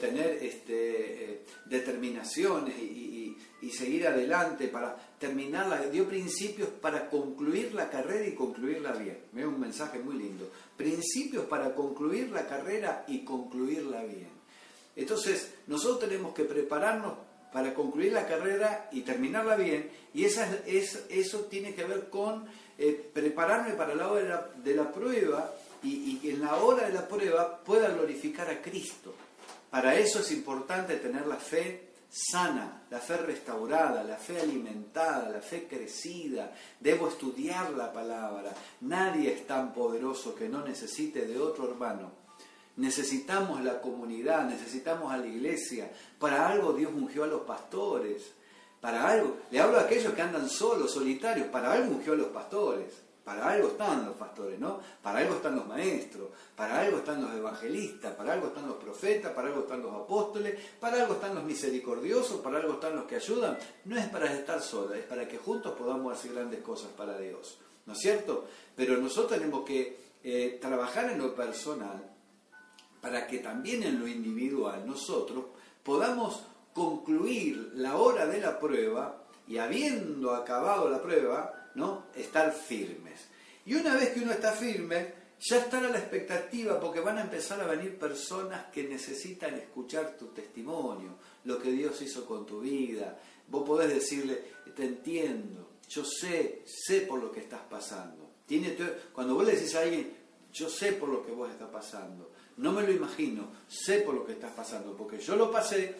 tener 0.00 0.38
este, 0.40 1.32
eh, 1.32 1.44
determinaciones 1.66 2.78
y, 2.78 3.36
seguir 3.72 4.06
adelante 4.06 4.68
para 4.68 4.94
terminarla, 5.18 5.86
dio 5.86 6.06
principios 6.06 6.68
para 6.68 7.08
concluir 7.08 7.72
la 7.72 7.88
carrera 7.88 8.26
y 8.26 8.34
concluirla 8.34 8.92
bien. 8.92 9.18
Me 9.32 9.46
un 9.46 9.58
mensaje 9.58 9.98
muy 9.98 10.16
lindo. 10.16 10.50
Principios 10.76 11.46
para 11.46 11.74
concluir 11.74 12.30
la 12.30 12.46
carrera 12.46 13.04
y 13.08 13.24
concluirla 13.24 14.04
bien. 14.04 14.28
Entonces, 14.94 15.54
nosotros 15.66 16.00
tenemos 16.00 16.34
que 16.34 16.44
prepararnos 16.44 17.14
para 17.52 17.74
concluir 17.74 18.12
la 18.12 18.26
carrera 18.26 18.88
y 18.92 19.02
terminarla 19.02 19.56
bien, 19.56 19.90
y 20.14 20.24
eso 20.24 21.40
tiene 21.50 21.74
que 21.74 21.84
ver 21.84 22.08
con 22.08 22.46
eh, 22.78 23.10
prepararme 23.12 23.74
para 23.74 23.94
la 23.94 24.10
hora 24.10 24.22
de 24.22 24.28
la, 24.28 24.48
de 24.56 24.74
la 24.74 24.90
prueba 24.90 25.52
y, 25.82 26.20
y 26.22 26.30
en 26.30 26.40
la 26.40 26.56
hora 26.56 26.86
de 26.86 26.94
la 26.94 27.06
prueba 27.06 27.58
pueda 27.58 27.88
glorificar 27.90 28.48
a 28.48 28.62
Cristo. 28.62 29.14
Para 29.70 29.94
eso 29.94 30.20
es 30.20 30.30
importante 30.32 30.96
tener 30.96 31.26
la 31.26 31.36
fe 31.36 31.92
sana, 32.12 32.82
la 32.90 32.98
fe 32.98 33.16
restaurada, 33.16 34.04
la 34.04 34.16
fe 34.16 34.38
alimentada, 34.38 35.30
la 35.30 35.40
fe 35.40 35.66
crecida. 35.66 36.52
Debo 36.78 37.08
estudiar 37.08 37.70
la 37.70 37.90
palabra. 37.90 38.52
Nadie 38.82 39.32
es 39.32 39.46
tan 39.46 39.72
poderoso 39.72 40.34
que 40.34 40.48
no 40.48 40.62
necesite 40.62 41.26
de 41.26 41.38
otro 41.38 41.70
hermano. 41.70 42.21
Necesitamos 42.76 43.62
la 43.62 43.80
comunidad, 43.80 44.46
necesitamos 44.48 45.12
a 45.12 45.18
la 45.18 45.26
iglesia. 45.26 45.90
Para 46.18 46.48
algo 46.48 46.72
Dios 46.72 46.92
ungió 46.94 47.24
a 47.24 47.26
los 47.26 47.42
pastores. 47.42 48.32
Para 48.80 49.08
algo, 49.08 49.36
le 49.50 49.60
hablo 49.60 49.78
a 49.78 49.82
aquellos 49.82 50.12
que 50.14 50.22
andan 50.22 50.48
solos, 50.48 50.92
solitarios, 50.92 51.48
para 51.48 51.72
algo 51.72 51.94
ungió 51.94 52.14
a 52.14 52.16
los 52.16 52.28
pastores. 52.28 53.02
Para 53.24 53.50
algo 53.50 53.68
están 53.68 54.04
los 54.04 54.16
pastores, 54.16 54.58
¿no? 54.58 54.80
Para 55.00 55.20
algo 55.20 55.36
están 55.36 55.54
los 55.54 55.66
maestros, 55.68 56.30
para 56.56 56.80
algo 56.80 56.98
están 56.98 57.22
los 57.22 57.32
evangelistas, 57.32 58.14
para 58.16 58.32
algo 58.32 58.48
están 58.48 58.66
los 58.66 58.78
profetas, 58.78 59.32
para 59.32 59.46
algo 59.46 59.60
están 59.60 59.80
los 59.80 59.94
apóstoles, 59.94 60.58
para 60.80 61.00
algo 61.00 61.14
están 61.14 61.36
los 61.36 61.44
misericordiosos, 61.44 62.40
para 62.40 62.58
algo 62.58 62.74
están 62.74 62.96
los 62.96 63.04
que 63.04 63.14
ayudan. 63.16 63.56
No 63.84 63.96
es 63.96 64.08
para 64.08 64.32
estar 64.32 64.60
solos, 64.60 64.96
es 64.96 65.04
para 65.04 65.28
que 65.28 65.38
juntos 65.38 65.72
podamos 65.78 66.18
hacer 66.18 66.32
grandes 66.32 66.62
cosas 66.62 66.90
para 66.96 67.16
Dios, 67.16 67.60
¿no 67.86 67.92
es 67.92 68.00
cierto? 68.00 68.48
Pero 68.74 68.96
nosotros 68.96 69.38
tenemos 69.38 69.64
que 69.64 69.96
eh, 70.24 70.58
trabajar 70.60 71.12
en 71.12 71.18
lo 71.18 71.32
personal 71.32 72.02
para 73.02 73.26
que 73.26 73.38
también 73.38 73.82
en 73.82 74.00
lo 74.00 74.08
individual 74.08 74.86
nosotros 74.86 75.44
podamos 75.82 76.44
concluir 76.72 77.72
la 77.74 77.96
hora 77.96 78.26
de 78.26 78.40
la 78.40 78.58
prueba 78.58 79.24
y 79.46 79.58
habiendo 79.58 80.34
acabado 80.34 80.88
la 80.88 81.02
prueba, 81.02 81.70
¿no? 81.74 82.04
Estar 82.14 82.52
firmes. 82.52 83.20
Y 83.66 83.74
una 83.74 83.96
vez 83.96 84.10
que 84.10 84.20
uno 84.20 84.32
está 84.32 84.52
firme, 84.52 85.20
ya 85.40 85.58
estar 85.58 85.84
a 85.84 85.90
la 85.90 85.98
expectativa 85.98 86.78
porque 86.78 87.00
van 87.00 87.18
a 87.18 87.22
empezar 87.22 87.60
a 87.60 87.66
venir 87.66 87.98
personas 87.98 88.66
que 88.66 88.84
necesitan 88.84 89.54
escuchar 89.56 90.16
tu 90.16 90.28
testimonio, 90.28 91.16
lo 91.44 91.60
que 91.60 91.72
Dios 91.72 92.00
hizo 92.00 92.24
con 92.24 92.46
tu 92.46 92.60
vida. 92.60 93.18
Vos 93.48 93.66
podés 93.66 93.92
decirle, 93.92 94.40
te 94.76 94.84
entiendo, 94.84 95.72
yo 95.88 96.04
sé, 96.04 96.62
sé 96.64 97.02
por 97.02 97.20
lo 97.20 97.32
que 97.32 97.40
estás 97.40 97.62
pasando. 97.68 98.30
Cuando 99.12 99.34
vos 99.34 99.44
le 99.44 99.56
decís 99.56 99.74
a 99.74 99.80
alguien, 99.80 100.12
yo 100.52 100.68
sé 100.68 100.92
por 100.92 101.08
lo 101.08 101.24
que 101.24 101.32
vos 101.32 101.50
estás 101.50 101.70
pasando, 101.70 102.31
no 102.56 102.72
me 102.72 102.82
lo 102.82 102.92
imagino, 102.92 103.48
sé 103.68 103.98
por 103.98 104.14
lo 104.14 104.26
que 104.26 104.32
estás 104.32 104.52
pasando, 104.52 104.96
porque 104.96 105.18
yo 105.18 105.36
lo 105.36 105.50
pasé, 105.50 105.94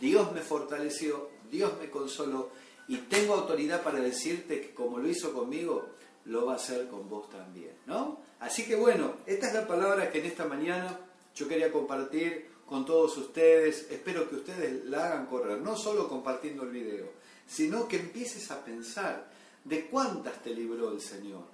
Dios 0.00 0.32
me 0.32 0.40
fortaleció, 0.40 1.30
Dios 1.50 1.72
me 1.80 1.90
consoló 1.90 2.50
y 2.88 2.96
tengo 2.98 3.34
autoridad 3.34 3.82
para 3.82 4.00
decirte 4.00 4.60
que 4.60 4.74
como 4.74 4.98
lo 4.98 5.08
hizo 5.08 5.32
conmigo, 5.32 5.86
lo 6.24 6.46
va 6.46 6.54
a 6.54 6.56
hacer 6.56 6.88
con 6.88 7.08
vos 7.08 7.28
también, 7.30 7.72
¿no? 7.86 8.20
Así 8.40 8.64
que 8.64 8.76
bueno, 8.76 9.14
esta 9.26 9.48
es 9.48 9.54
la 9.54 9.66
palabra 9.66 10.10
que 10.10 10.20
en 10.20 10.26
esta 10.26 10.44
mañana 10.44 10.98
yo 11.34 11.48
quería 11.48 11.72
compartir 11.72 12.50
con 12.66 12.84
todos 12.84 13.16
ustedes. 13.18 13.86
Espero 13.90 14.28
que 14.28 14.36
ustedes 14.36 14.84
la 14.86 15.06
hagan 15.06 15.26
correr, 15.26 15.58
no 15.58 15.76
solo 15.76 16.08
compartiendo 16.08 16.62
el 16.64 16.70
video, 16.70 17.10
sino 17.46 17.86
que 17.88 17.96
empieces 17.96 18.50
a 18.50 18.64
pensar 18.64 19.30
de 19.64 19.86
cuántas 19.86 20.42
te 20.42 20.54
libró 20.54 20.92
el 20.92 21.00
Señor. 21.00 21.44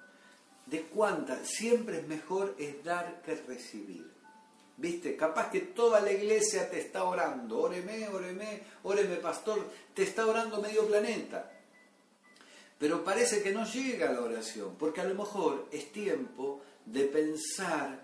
De 0.66 0.82
cuántas. 0.82 1.48
Siempre 1.48 2.00
es 2.00 2.06
mejor 2.06 2.54
es 2.58 2.84
dar 2.84 3.22
que 3.22 3.34
recibir. 3.34 4.17
¿Viste? 4.78 5.16
Capaz 5.16 5.50
que 5.50 5.60
toda 5.60 6.00
la 6.00 6.12
iglesia 6.12 6.70
te 6.70 6.78
está 6.78 7.02
orando. 7.02 7.58
Óreme, 7.58 8.08
óreme, 8.08 8.62
óreme, 8.84 9.16
pastor. 9.16 9.68
Te 9.92 10.04
está 10.04 10.24
orando 10.24 10.62
medio 10.62 10.86
planeta. 10.86 11.50
Pero 12.78 13.02
parece 13.02 13.42
que 13.42 13.50
no 13.50 13.66
llega 13.66 14.12
la 14.12 14.22
oración, 14.22 14.76
porque 14.78 15.00
a 15.00 15.04
lo 15.04 15.16
mejor 15.16 15.66
es 15.72 15.90
tiempo 15.90 16.62
de 16.86 17.04
pensar 17.06 18.00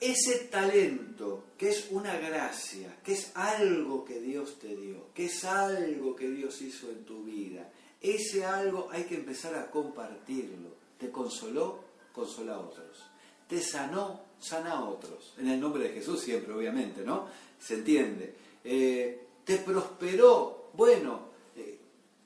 ese 0.00 0.38
talento, 0.50 1.44
que 1.56 1.68
es 1.68 1.86
una 1.90 2.18
gracia, 2.18 2.98
que 3.04 3.12
es 3.12 3.30
algo 3.36 4.04
que 4.04 4.20
Dios 4.20 4.58
te 4.58 4.74
dio, 4.74 5.06
que 5.14 5.26
es 5.26 5.44
algo 5.44 6.16
que 6.16 6.28
Dios 6.28 6.60
hizo 6.62 6.90
en 6.90 7.04
tu 7.04 7.22
vida. 7.22 7.70
Ese 8.00 8.44
algo 8.44 8.88
hay 8.90 9.04
que 9.04 9.14
empezar 9.14 9.54
a 9.54 9.70
compartirlo. 9.70 10.74
Te 10.98 11.12
consoló, 11.12 11.84
consola 12.12 12.54
a 12.54 12.58
otros. 12.58 13.04
Te 13.48 13.62
sanó, 13.62 14.23
sana 14.38 14.72
a 14.72 14.84
otros. 14.84 15.34
En 15.38 15.48
el 15.48 15.60
nombre 15.60 15.84
de 15.84 15.90
Jesús 15.90 16.20
siempre, 16.20 16.52
obviamente, 16.52 17.02
¿no? 17.02 17.28
Se 17.58 17.74
entiende. 17.74 18.34
Eh, 18.64 19.26
te 19.44 19.58
prosperó. 19.58 20.70
Bueno, 20.74 21.28
eh, 21.56 21.78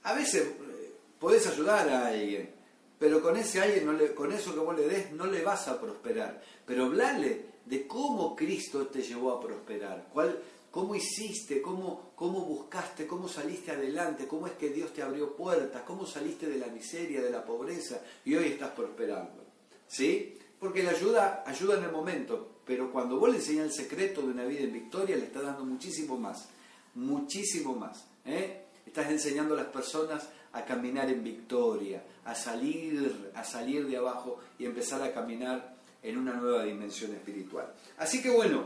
a 0.05 0.15
veces 0.15 0.47
eh, 0.47 0.93
podés 1.19 1.47
ayudar 1.47 1.89
a 1.89 2.09
alguien, 2.09 2.51
pero 2.99 3.21
con 3.23 3.37
ese 3.37 3.61
alguien, 3.61 3.87
no 3.87 4.15
con 4.15 4.33
eso 4.33 4.55
que 4.55 4.61
vos 4.61 4.77
le 4.77 4.89
des, 4.89 5.13
no 5.13 5.27
le 5.27 5.43
vas 5.43 5.69
a 5.69 5.81
prosperar. 5.81 6.43
Pero 6.67 6.87
hablarle 6.87 7.45
de 7.65 7.87
cómo 7.87 8.35
Cristo 8.35 8.87
te 8.87 9.03
llevó 9.03 9.33
a 9.33 9.41
prosperar, 9.41 10.09
cuál, 10.13 10.39
cómo 10.71 10.95
hiciste, 10.95 11.61
cómo, 11.61 12.13
cómo 12.15 12.41
buscaste, 12.41 13.07
cómo 13.07 13.29
saliste 13.29 13.73
adelante, 13.73 14.27
cómo 14.27 14.47
es 14.47 14.55
que 14.55 14.71
Dios 14.71 14.93
te 14.93 15.03
abrió 15.03 15.37
puertas, 15.37 15.83
cómo 15.83 16.07
saliste 16.07 16.49
de 16.49 16.59
la 16.59 16.69
miseria, 16.69 17.23
de 17.23 17.31
la 17.31 17.45
pobreza 17.45 18.01
y 18.25 18.35
hoy 18.35 18.47
estás 18.47 18.71
prosperando. 18.71 19.45
¿Sí? 19.87 20.39
Porque 20.59 20.83
la 20.83 20.91
ayuda 20.91 21.45
ayuda 21.47 21.79
en 21.79 21.85
el 21.85 21.93
momento, 21.93 22.61
pero 22.65 22.91
cuando 22.93 23.19
vos 23.19 23.31
le 23.31 23.37
enseñas 23.37 23.67
el 23.67 23.73
secreto 23.73 24.23
de 24.23 24.29
una 24.29 24.45
vida 24.45 24.61
en 24.61 24.73
victoria, 24.73 25.17
le 25.17 25.25
está 25.25 25.41
dando 25.41 25.65
muchísimo 25.65 26.17
más. 26.17 26.49
muchísimo 26.95 27.75
más. 27.75 28.05
¿eh? 28.25 28.65
Estás 28.85 29.11
enseñando 29.11 29.55
a 29.55 29.59
las 29.59 29.69
personas 29.69 30.29
a 30.53 30.65
caminar 30.65 31.09
en 31.11 31.23
victoria, 31.23 32.03
a 32.25 32.35
salir, 32.35 33.31
a 33.35 33.45
salir 33.45 33.87
de 33.87 33.97
abajo 33.97 34.41
y 34.59 34.65
empezar 34.65 35.03
a 35.03 35.13
caminar 35.13 35.77
en 36.03 36.19
una 36.19 36.35
nueva 36.35 36.65
dimensión 36.65 37.13
espiritual. 37.13 37.73
Así 37.99 38.23
que 38.23 38.31
bueno, 38.31 38.65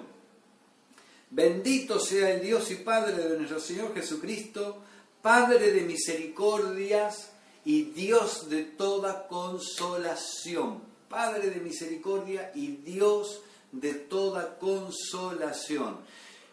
bendito 1.30 1.99
sea 1.99 2.30
el 2.32 2.42
Dios 2.42 2.70
y 2.70 2.76
Padre 2.76 3.28
de 3.28 3.37
nuestro 3.37 3.61
Señor 3.61 3.94
Jesucristo, 3.94 4.82
Padre 5.20 5.72
de 5.72 5.82
misericordias 5.82 7.32
y 7.64 7.82
Dios 7.84 8.49
de 8.49 8.64
toda 8.64 9.28
consolación. 9.28 10.91
Padre 11.12 11.50
de 11.50 11.61
misericordia 11.61 12.52
y 12.54 12.69
Dios 12.69 13.42
de 13.71 13.92
toda 13.92 14.59
consolación. 14.59 15.99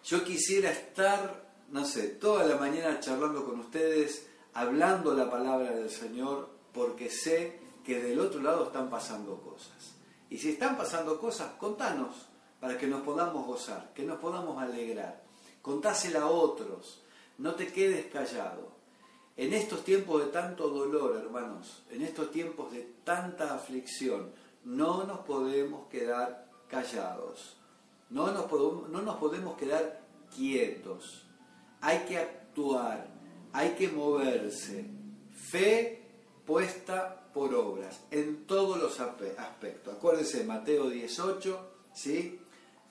Yo 0.04 0.26
quisiera 0.26 0.70
estar, 0.70 1.50
no 1.70 1.86
sé, 1.86 2.10
toda 2.10 2.44
la 2.44 2.58
mañana 2.58 3.00
charlando 3.00 3.46
con 3.46 3.62
ustedes, 3.62 4.28
hablando 4.54 5.14
la 5.14 5.32
palabra 5.32 5.72
del 5.72 5.90
Señor, 5.90 6.50
porque 6.74 7.10
sé 7.10 7.58
que 7.86 8.02
del 8.02 8.20
otro 8.20 8.42
lado 8.42 8.66
están 8.66 8.90
pasando 8.90 9.40
cosas. 9.40 9.96
Y 10.30 10.38
si 10.40 10.50
están 10.50 10.76
pasando 10.76 11.22
cosas, 11.22 11.54
contanos 11.58 12.28
para 12.60 12.78
que 12.78 12.88
nos 12.88 13.02
podamos 13.04 13.48
gozar, 13.48 13.94
que 13.94 14.04
nos 14.04 14.20
podamos 14.20 14.62
alegrar. 14.62 15.24
Contásela 15.62 16.24
a 16.24 16.28
otros, 16.28 17.02
no 17.38 17.56
te 17.56 17.72
quedes 17.72 18.08
callado. 18.08 18.78
En 19.38 19.54
estos 19.54 19.86
tiempos 19.86 20.26
de 20.26 20.32
tanto 20.34 20.68
dolor, 20.68 21.16
hermanos, 21.16 21.84
en 21.90 22.02
estos 22.02 22.30
tiempos 22.30 22.74
de 22.74 22.82
tanta 23.06 23.56
aflicción, 23.56 24.34
no 24.64 25.04
nos 25.04 25.20
podemos 25.20 25.88
quedar 25.88 26.50
callados. 26.68 27.58
No 28.10 28.32
nos, 28.32 28.46
podemos, 28.46 28.90
no 28.90 29.02
nos 29.02 29.18
podemos 29.18 29.58
quedar 29.58 30.02
quietos. 30.36 31.26
Hay 31.82 32.00
que 32.00 32.18
actuar, 32.18 33.08
hay 33.54 33.72
que 33.72 33.90
moverse. 33.90 34.86
Fe 35.32 36.04
puesta 36.46 37.32
por 37.34 37.54
obras 37.54 38.02
en 38.12 38.46
todos 38.46 38.80
los 38.80 39.00
aspectos. 39.00 39.94
Acuérdense, 39.94 40.44
Mateo 40.44 40.90
18, 40.90 41.72
¿sí? 41.94 42.40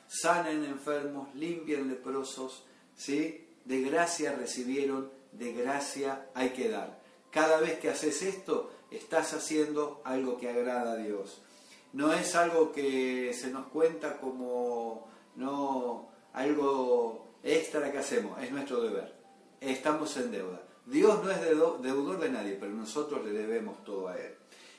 Sanen 0.07 0.65
enfermos, 0.65 1.35
limpian 1.35 1.89
leprosos, 1.89 2.65
¿sí? 2.97 3.47
De 3.65 3.83
gracia 3.83 4.33
recibieron, 4.33 5.11
de 5.33 5.53
gracia 5.53 6.31
hay 6.35 6.51
que 6.51 6.71
dar. 6.71 7.01
Cada 7.31 7.61
vez 7.61 7.79
que 7.79 7.91
haces 7.91 8.23
esto, 8.23 8.71
estás 8.91 9.35
haciendo 9.35 10.01
algo 10.05 10.39
que 10.39 10.49
agrada 10.49 10.93
a 10.93 10.97
Dios 10.97 11.43
no 11.93 12.13
es 12.13 12.35
algo 12.35 12.73
que 12.73 13.33
se 13.33 13.51
nos 13.51 13.67
cuenta 13.69 14.19
como 14.19 15.09
no 15.37 16.09
algo 16.33 17.27
extra 17.43 17.91
que 17.91 17.99
hacemos, 17.99 18.41
es 18.43 18.51
nuestro 18.51 18.83
deber. 18.83 19.17
Estamos 19.61 20.17
en 20.17 20.31
deuda. 20.31 20.63
Dios 20.87 21.23
no 21.23 21.31
es 21.31 21.41
deudor 21.41 22.21
de 22.21 22.31
nadie, 22.31 22.57
pero 22.59 22.73
nosotros 22.73 23.25
le 23.25 23.33
debemos 23.33 23.83
todo 23.85 24.09
a 24.09 24.17
Él. 24.17 24.35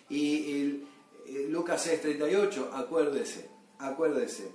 Y, 0.09 0.83
Lucas 1.49 1.85
6:38, 1.85 2.71
acuérdese, 2.73 3.49
acuérdese, 3.77 4.51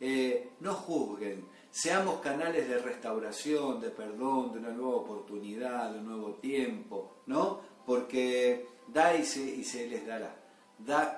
eh, 0.00 0.50
no 0.60 0.74
juzguen, 0.74 1.46
seamos 1.70 2.20
canales 2.20 2.68
de 2.68 2.78
restauración, 2.78 3.80
de 3.80 3.90
perdón, 3.90 4.52
de 4.52 4.58
una 4.58 4.70
nueva 4.70 4.96
oportunidad, 4.96 5.92
de 5.92 6.00
un 6.00 6.06
nuevo 6.06 6.34
tiempo, 6.34 7.18
¿no? 7.26 7.60
Porque 7.86 8.66
da 8.88 9.14
y 9.14 9.24
se 9.24 9.86
les 9.86 10.06
dará 10.06 10.45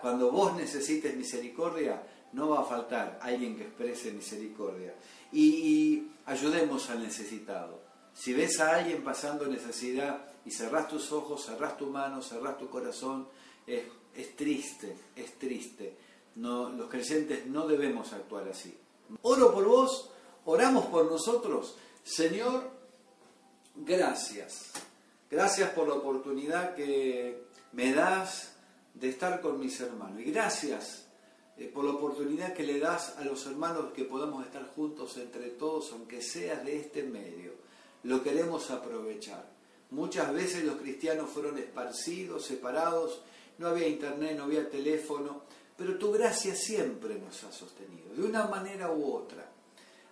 cuando 0.00 0.30
vos 0.30 0.54
necesites 0.54 1.16
misericordia, 1.16 2.02
no 2.32 2.50
va 2.50 2.60
a 2.60 2.64
faltar 2.64 3.18
alguien 3.22 3.56
que 3.56 3.64
exprese 3.64 4.12
misericordia. 4.12 4.94
Y, 5.32 6.08
ayudemos 6.26 6.90
al 6.90 7.02
necesitado. 7.02 7.80
Si 8.12 8.34
ves 8.34 8.60
a 8.60 8.76
alguien 8.76 9.02
pasando 9.02 9.46
necesidad 9.46 10.26
y 10.44 10.50
cerrás 10.50 10.88
tus 10.88 11.10
ojos, 11.12 11.44
cerrás 11.46 11.78
tu 11.78 11.86
mano, 11.86 12.20
cerrás 12.20 12.58
tu 12.58 12.68
corazón, 12.68 13.28
es, 13.66 13.84
es 14.14 14.36
triste, 14.36 14.96
es 15.16 15.38
triste. 15.38 15.96
No, 16.36 16.68
los 16.68 16.88
creyentes 16.90 17.46
no 17.46 17.66
debemos 17.66 18.12
actuar 18.12 18.48
así. 18.48 18.76
Oro 19.22 19.52
por 19.52 19.64
vos, 19.64 20.10
oramos 20.44 20.86
por 20.86 21.10
nosotros. 21.10 21.76
Señor, 22.04 22.70
gracias. 23.74 24.72
Gracias 25.30 25.70
por 25.70 25.88
la 25.88 25.94
oportunidad 25.94 26.74
que 26.74 27.44
me 27.72 27.92
das 27.92 28.57
de 28.98 29.08
estar 29.08 29.40
con 29.40 29.60
mis 29.60 29.80
hermanos. 29.80 30.20
Y 30.20 30.30
gracias 30.30 31.06
eh, 31.56 31.70
por 31.72 31.84
la 31.84 31.92
oportunidad 31.92 32.52
que 32.52 32.64
le 32.64 32.78
das 32.78 33.16
a 33.18 33.24
los 33.24 33.46
hermanos 33.46 33.92
que 33.92 34.04
podamos 34.04 34.44
estar 34.44 34.66
juntos 34.74 35.16
entre 35.16 35.50
todos, 35.50 35.92
aunque 35.92 36.22
sea 36.22 36.56
de 36.56 36.76
este 36.76 37.02
medio. 37.02 37.52
Lo 38.04 38.22
queremos 38.22 38.70
aprovechar. 38.70 39.44
Muchas 39.90 40.32
veces 40.32 40.64
los 40.64 40.76
cristianos 40.76 41.30
fueron 41.30 41.58
esparcidos, 41.58 42.44
separados, 42.44 43.22
no 43.58 43.68
había 43.68 43.88
internet, 43.88 44.36
no 44.36 44.44
había 44.44 44.68
teléfono, 44.68 45.42
pero 45.76 45.96
tu 45.96 46.12
gracia 46.12 46.54
siempre 46.54 47.18
nos 47.18 47.42
ha 47.44 47.52
sostenido, 47.52 48.14
de 48.14 48.22
una 48.22 48.46
manera 48.46 48.90
u 48.92 49.12
otra. 49.12 49.48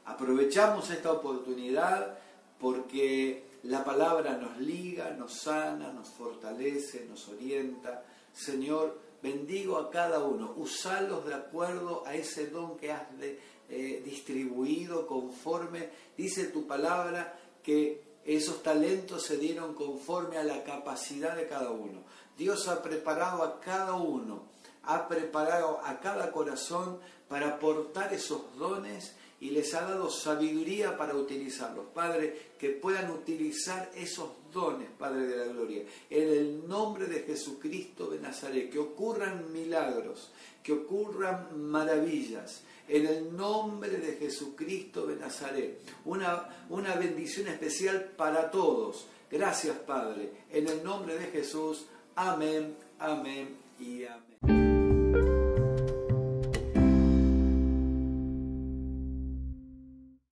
Aprovechamos 0.06 0.90
esta 0.90 1.12
oportunidad 1.12 2.18
porque 2.58 3.44
la 3.64 3.84
palabra 3.84 4.36
nos 4.36 4.58
liga, 4.58 5.10
nos 5.10 5.40
sana, 5.40 5.92
nos 5.92 6.08
fortalece, 6.08 7.06
nos 7.08 7.28
orienta, 7.28 8.04
Señor, 8.36 9.00
bendigo 9.22 9.78
a 9.78 9.90
cada 9.90 10.22
uno, 10.22 10.52
usalos 10.58 11.24
de 11.24 11.34
acuerdo 11.34 12.04
a 12.06 12.14
ese 12.14 12.48
don 12.48 12.76
que 12.76 12.92
has 12.92 13.02
eh, 13.70 14.02
distribuido 14.04 15.06
conforme, 15.06 15.88
dice 16.16 16.48
tu 16.48 16.66
palabra, 16.66 17.38
que 17.62 18.04
esos 18.26 18.62
talentos 18.62 19.24
se 19.24 19.38
dieron 19.38 19.72
conforme 19.74 20.36
a 20.36 20.44
la 20.44 20.62
capacidad 20.64 21.34
de 21.34 21.48
cada 21.48 21.70
uno. 21.70 22.02
Dios 22.36 22.68
ha 22.68 22.82
preparado 22.82 23.42
a 23.42 23.58
cada 23.58 23.94
uno, 23.94 24.42
ha 24.82 25.08
preparado 25.08 25.80
a 25.82 25.98
cada 26.00 26.30
corazón 26.30 27.00
para 27.28 27.54
aportar 27.54 28.12
esos 28.12 28.54
dones 28.58 29.16
y 29.40 29.50
les 29.50 29.74
ha 29.74 29.82
dado 29.82 30.10
sabiduría 30.10 30.96
para 30.96 31.14
utilizarlos. 31.14 31.86
Padre, 31.94 32.52
que 32.58 32.70
puedan 32.70 33.10
utilizar 33.10 33.90
esos 33.94 34.30
dones, 34.52 34.88
Padre 34.98 35.26
de 35.26 35.36
la 35.36 35.52
Gloria. 35.52 35.82
En 36.08 36.28
el 36.28 36.68
nombre 36.68 37.06
de 37.06 37.20
Jesucristo 37.20 38.08
de 38.08 38.20
Nazaret, 38.20 38.70
que 38.70 38.78
ocurran 38.78 39.52
milagros, 39.52 40.30
que 40.62 40.72
ocurran 40.72 41.60
maravillas. 41.60 42.62
En 42.88 43.06
el 43.06 43.36
nombre 43.36 43.90
de 43.90 44.14
Jesucristo 44.14 45.06
de 45.06 45.16
Nazaret. 45.16 45.80
Una, 46.04 46.66
una 46.70 46.94
bendición 46.94 47.48
especial 47.48 48.12
para 48.16 48.50
todos. 48.50 49.06
Gracias, 49.30 49.76
Padre. 49.78 50.30
En 50.50 50.68
el 50.68 50.82
nombre 50.84 51.18
de 51.18 51.26
Jesús. 51.26 51.86
Amén, 52.14 52.76
amén 52.98 53.56
y 53.78 54.04
amén. 54.04 54.25